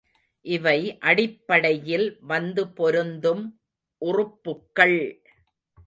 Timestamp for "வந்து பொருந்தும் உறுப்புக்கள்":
2.23-4.99